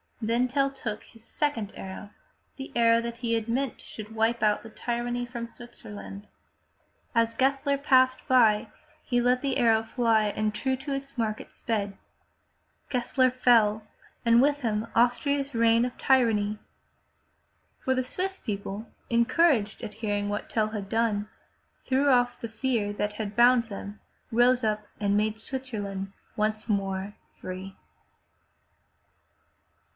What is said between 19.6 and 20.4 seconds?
at hearing